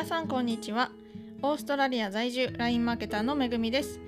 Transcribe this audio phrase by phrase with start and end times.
[0.00, 0.90] 皆さんこんにちは。
[1.42, 4.00] オーストラリア在住 LINE マーケターのめぐみです。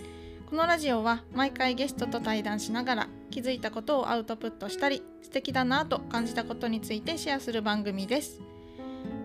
[0.48, 8.41] このラジオは毎回ゲストと対談しながら気づいたことをアウトプットしたり素敵だなと感じたことについてシェアする番組です。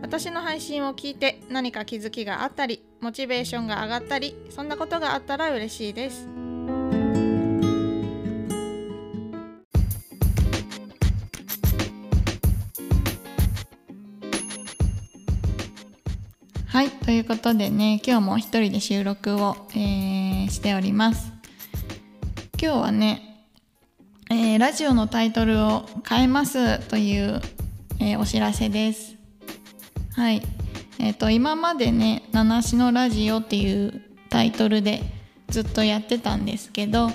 [0.02, 6.37] 私の配信を聞いて何か気づきがあったりモチベーションが上がったりそんなことがあったら嬉しいです。
[16.78, 21.34] はいということでね今日も一人で収録を、えー、しております。
[22.62, 23.48] 今日はね、
[24.30, 27.42] えー、ラジオのタイトルを変えますという、
[28.00, 29.16] えー、お知らせです。
[30.14, 30.44] はい。
[31.00, 35.02] えっ、と今までね「七しのラジオ」っていうタイトルで
[35.48, 37.10] ずっとやってたんですけど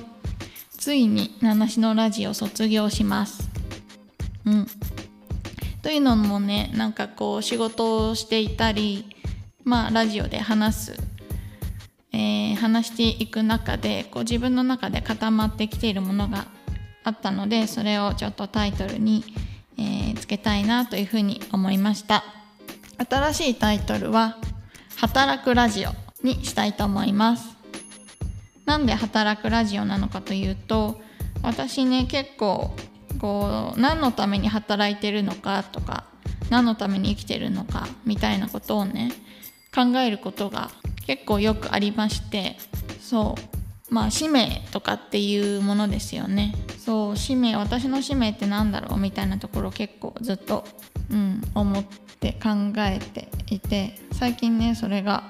[0.77, 3.49] ついに「七しのラジオ」卒業します。
[4.45, 4.67] うん。
[5.83, 9.12] というのもねなんかこう仕事をしていたり
[9.65, 10.97] まあ、ラジオで話す、
[12.13, 16.47] えー、話していく中でこう自分の中で固まってきているものが
[17.05, 19.25] あったのでそれをちょっとタイトルに、
[19.79, 22.25] えー、つけたいなというふうに思いました。
[23.09, 24.37] 新しいタイトルは
[24.97, 25.91] 「働くラジオ」
[26.23, 27.57] にしたいと思います。
[28.65, 31.01] なんで働くラジオなのかというと
[31.43, 32.77] 私ね結構
[33.19, 36.05] こう何のために働いてるのかとか
[36.51, 39.11] 何のために生きてるのかみたいなことをね
[39.75, 40.71] 考えることが
[41.07, 42.57] 結構よくありまして
[43.01, 43.37] そ
[43.91, 46.55] うまあ使命とかっていうものですよね。
[46.79, 48.99] そう使命私の使命って何だろう？
[48.99, 50.65] みたいなところ結構ずっと、
[51.11, 51.85] うん、思っ
[52.19, 55.25] て考えていて最近ねそれが、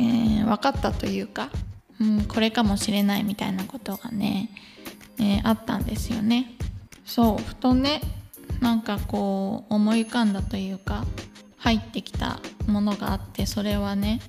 [0.00, 1.50] えー、分かったというか、
[2.00, 4.50] うん、これかもしれないみたいなことがね、
[5.18, 6.56] えー、あったんですよね。
[7.06, 8.00] そうふとね
[8.60, 11.04] なんかこう思い浮かんだというか
[11.56, 14.20] 入ってきたものがあってそれはね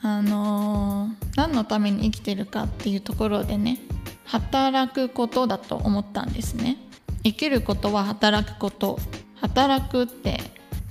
[0.00, 3.78] あのー、何のために生きてるかっていうところでね
[4.24, 6.76] 働くことだと思ったんですね。
[7.24, 8.98] 生きることは働くこと。
[9.40, 10.38] 働くって、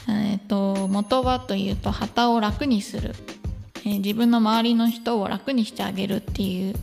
[0.09, 3.13] えーと、元はというと旗を楽にする、
[3.85, 6.75] えー、自分の周りの人を楽にしてあげるっていう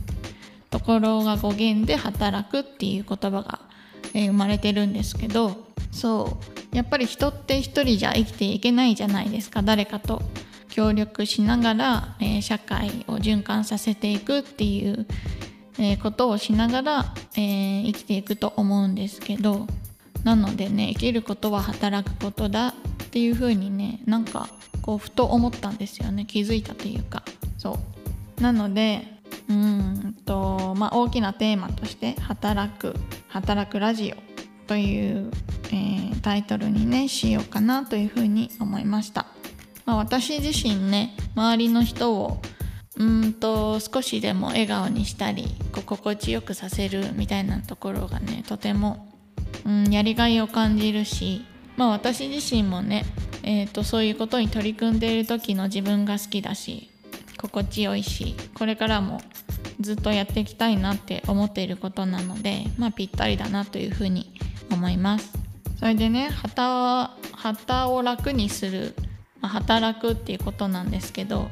[0.69, 3.61] ところが語源で働くっていう言葉が、
[4.13, 5.55] えー、生まれてるんですけど
[5.91, 6.54] そう。
[6.75, 9.61] やっぱり人って一人じゃ生きていけないじゃないですか。
[9.61, 10.21] 誰かと
[10.69, 15.07] 協力しながら、えー、社会を循環させていくっていう、
[15.79, 19.67] えー、ことをしながら、えー、生きていくと思うんですけど。
[20.25, 22.73] なのでね生きることは働くことだっ
[23.11, 24.49] ていうふうにねなんか
[24.81, 26.25] こうふと思ったんですよね。
[26.25, 27.23] 気づいたというか。
[27.59, 27.77] そ
[28.39, 28.41] う。
[28.41, 29.07] なので
[29.47, 32.95] うんとまあ大きなテーマとして「働く
[33.29, 34.25] 働くラジオ」
[34.67, 35.31] という、
[35.67, 39.25] えー、タイトルにねしようかなというふうに思いました、
[39.85, 42.41] まあ、私自身ね周りの人を
[42.97, 49.13] うんと少しでも笑顔にしたり心地よくさせるみたいなところがねとても、
[49.65, 51.45] うん、やりがいを感じるし、
[51.75, 53.05] まあ、私自身もね、
[53.43, 56.89] えーと、そういうことに取り組んでいる時の自分が好きだし
[57.41, 59.21] 心地よいしこれからも
[59.81, 64.33] ずっとやっていきたいなって思っていることなので、まあ、ぴったりだなというふうに
[64.71, 65.44] 思います。
[65.85, 68.95] それでね旗旗を楽にする、
[69.39, 71.47] まあ、働くっていうことなんですけど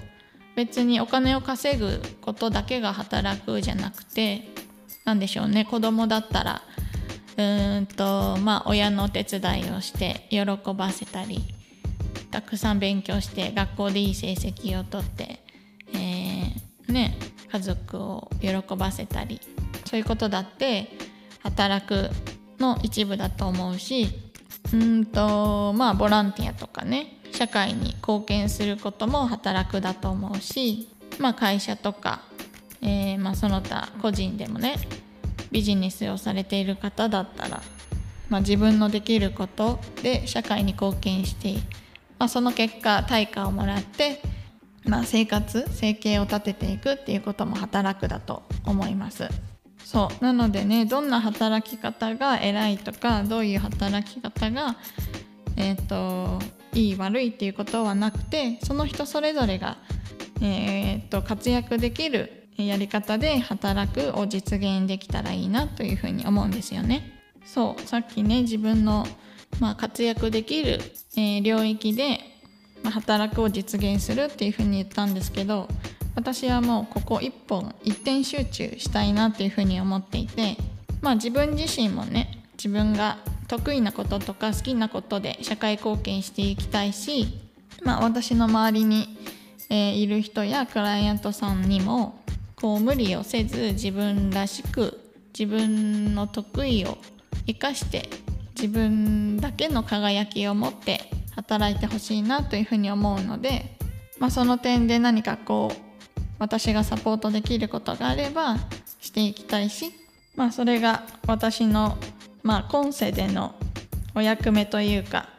[0.55, 4.47] 別にお金を稼ぐことだけが働くじゃなくて
[5.05, 6.63] 何でしょうね子供だったら
[7.37, 10.41] うんとまあ親のお手伝いをして喜
[10.73, 11.43] ばせたり
[12.31, 15.41] たくさん勉強して学校でいい成績をとって、
[15.93, 17.19] えー、ね
[17.51, 19.39] 家族を喜ばせたり
[19.85, 20.87] そういうことだって
[21.43, 22.09] 働く
[22.57, 24.22] の一部だと思うし
[24.73, 30.89] うんとまあボランティアとかね社会に貢献することも働くだと思うし、
[31.19, 32.21] まあ、会社とか、
[32.81, 34.75] えー、まあ、その他個人でもね
[35.51, 37.61] ビジネスをされている方だったら、
[38.29, 41.53] まあ、自分のできることで社会に貢献して、
[42.17, 44.21] まあ、その結果対価をもらって、
[44.85, 49.52] ま、生活生計を立てていくっていうことも働くだと思います。
[49.83, 54.75] そうなのでねどんな働き方が偉いとかどういう働き方が
[55.55, 56.39] えっ、ー、と
[56.73, 59.77] いい悪いっていうことはなくてその人それぞれが、
[60.41, 67.19] えーと、活躍できるやり方で働くを実現できたらいいなというふうに思うんですよね。
[67.45, 69.05] そうさっきね自分の、
[69.59, 70.79] まあ、活躍できる、
[71.17, 72.19] えー、領域で、
[72.83, 75.67] まあ、働くを実現するっていうふうに言ったんですけど
[76.15, 80.57] 私はもうここ一本一点集中したいなっていうふうに思っていて
[81.01, 83.17] まあ自分自身もね自分が
[83.47, 87.27] 得意なこととか好きなことで社会貢献していきたいし、
[87.83, 89.17] まあ、私の周りに
[89.69, 92.21] えー、いる人やクライアントさんにも
[92.55, 94.99] こう無理をせず自分らしく
[95.37, 96.99] 自分の得意を
[97.47, 98.07] 生かして
[98.55, 103.75] 自分だけの輝きを持って働いてほしいなというふうに思うので、
[104.19, 105.92] まあ、その点で何かこう
[106.39, 108.57] 私がサポートできることがあれば
[108.99, 109.91] していきたいし、
[110.35, 111.97] まあ、それが私の、
[112.41, 113.55] まあ、今世での
[114.15, 115.29] お役目というか、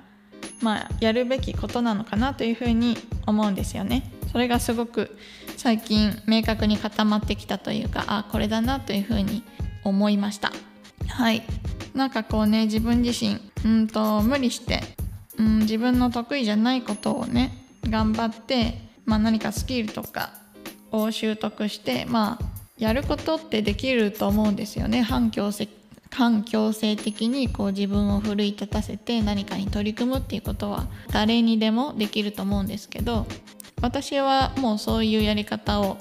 [0.61, 2.97] まあ、やるべきことなのかなというふうに
[3.27, 4.11] 思うんですよね。
[4.33, 5.17] それがすごく
[5.57, 9.45] 最近明確に固まってきたというかあこれだなというふうに
[9.85, 10.53] 思いました。
[11.09, 11.43] はい
[11.95, 14.83] なんかこうね自分自身うんと無理して、
[15.39, 17.53] うん、自分の得意じゃないことをね
[17.89, 18.75] 頑張って、
[19.05, 20.33] まあ、何かスキルとか
[21.03, 22.45] を習得してまあ
[22.79, 25.69] やることってできると思うんですよね反強制
[26.11, 33.27] 反強制的にこう自分を奮い立たせて何かに取り組むっていうことは誰にでもできると思うんですけど
[33.83, 35.99] 私はもうそういうやり方を、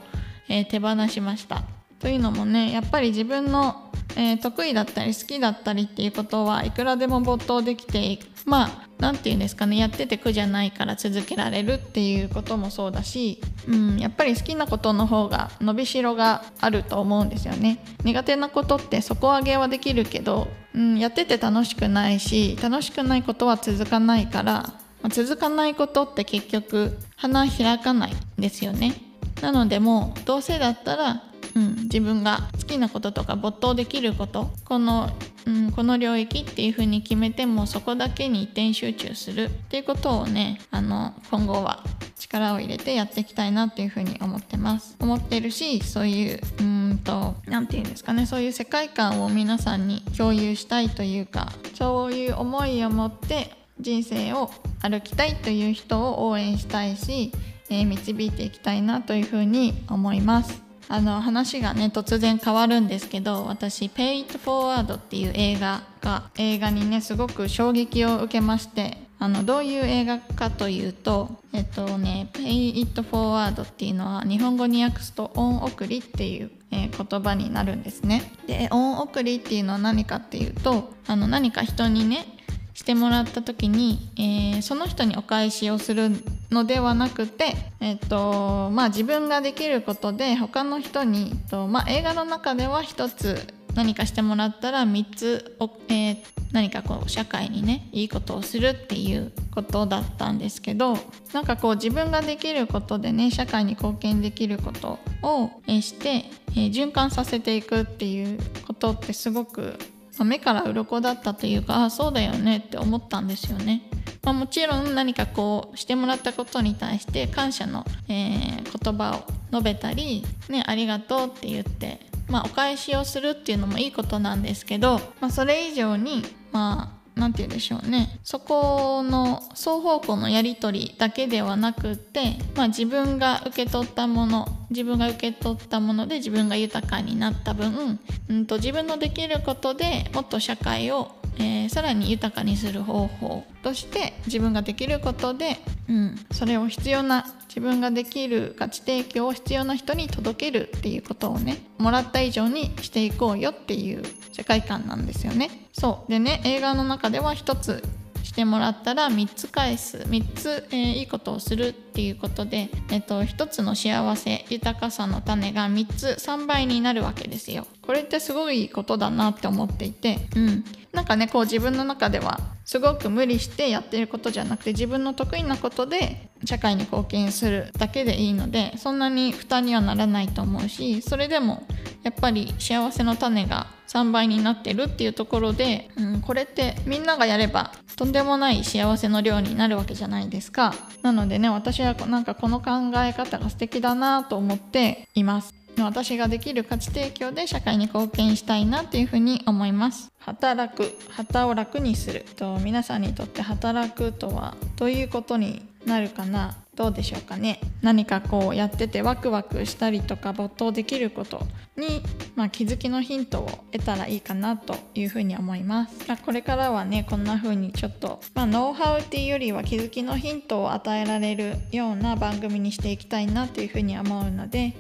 [0.50, 1.64] えー、手放しました。
[2.00, 17.84] というのもねやっぱり自分のえー、得意だったり好きだったりっていうことはいくらでも没頭できてまあ何て言うんですかねやってて苦じゃないから続けられるっていうこともそうだし、うん、やっぱり好きなことの方が伸びしろがあると思うんですよね。
[18.06, 28.96] 苦手なことって底上げはできるけど、うん、やってて楽しくないし楽しくないことは続かないから、まあ、続かないことって結局花開かないんですよね。
[29.42, 31.24] なのでもうどうせだったら
[31.56, 35.10] うん、自分が好きなこととか没頭できることこの,、
[35.46, 41.84] うん、この領域っていうふうに決めてもそこだけに一点集中するっていうことをねあの今後は
[42.18, 44.96] 力を入れてやっていきたいなっていうふうに思ってます。
[45.00, 48.26] 思ってるしそういううんと何て言うんですかね。
[48.26, 54.50] そういう世界観を皆さんに共有したいというかそういう思いを持って人生を
[54.82, 57.32] 歩きたいという人を応援したいし、
[57.70, 60.63] えー、導いていきたいなというふうに思います。
[60.90, 78.34] あの話がね突然変わるんですけど私「Pay It Forward」っていう映画が映画にねすごく衝撃を受けましてあのどういう映画かというとえっとね「Pay It Forward」っていうのは日本語に訳すと「恩送り」っていう、えー、言葉になるんですね。
[78.48, 82.26] で恩送りっていうのは何かっていうとあの何か人にね
[82.74, 86.12] してもらった時に、えー、その人にお返しをする
[86.54, 96.18] のではなくて、えーとまあ、自分ができることで他の人に、とまあ、映画の中では1つ何かしてもらったら3つお、えー、
[96.52, 100.98] 何かこう社会にねいいことをするっていうことだったんですけど
[101.34, 109.78] なんかこう自分ができることでね社会に貢献できることをして、えー、循環させていくっていうことってすごく
[110.24, 113.82] 目から鱗だったというかあそうだよねって思ったんですよね。
[114.24, 122.00] まあ、もちろん何かこうしてもらったことに対して感謝の、えー、言葉を述べたり、ね、ありがとうって言って、
[122.30, 128.20] まあ、お返しをするっていうのもいいことなんですけど、まあ、それ以上にまあ何て言うんでしょうね。
[128.24, 138.00] そこの双方向のやり取りだけではなくって、まあ、自分が受け取ったもの自分が受け取ったもので自分が豊かになった分、
[138.30, 145.58] うんと、自分のできることでもっと社会をえー、さらに豊かにする方法として自分ができることで、
[145.90, 155.68] うん、それを必要な自分ができる価値提供を必要な人に届けるっていうことをねもらった以上にしていこうよっていう世界観なんですよね。
[155.72, 157.84] そうでね映画の中では一つ
[158.24, 167.68] してもらったら3つ返す3つ、えー、いいことをするっていうことで、えっと、1つの幸せ豊かさの種が3つ3倍になるわけですよ。
[167.84, 181.66] これってすごいことだなって思っていて、うん、なんかねこう自分の中ではすごく無理してやってることじゃなくて自分の得意なことで社会に貢献するだけでいいのでそんなに負担にはならないと思うしそれでも
[182.04, 190.74] やっぱり幸せの種が3倍になってるっていうところで、うん、これってみんながやればとんでもない幸せの量になるわけじゃないですか。
[191.04, 195.54] なのでね私はなんかこの考え方が素敵だなと思っています。
[195.80, 200.12] 私ができる価値提供で社会に貢献したいなっていうふうに思います。
[200.20, 202.26] 働く旗を楽にする。
[202.38, 206.56] と皆さんにとって働くとはどういうことになるかな？
[206.76, 207.60] どうでしょうかね？
[207.82, 212.02] 何かこうやっててワクワクしたりとか没頭できることに、
[212.36, 224.74] まあ、気づきのヒントを得たらいいかなというふうに思います、まあ、これからはねこんな風にちょっと、まあ、ノウハウっていうよりは気づきのヒントを与えられるような番組にしていきたいなというふうに思うので、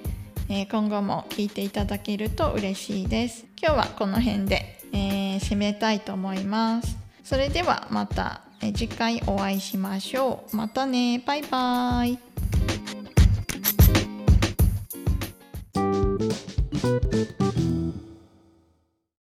[0.55, 10.55] えー、今後も聞いていただけると嬉しいです今日はこの辺で、えー、締めたいと思いますそれではまた次回お会いしましょう。
[10.55, 11.21] またね。
[11.25, 12.32] バイバーイ。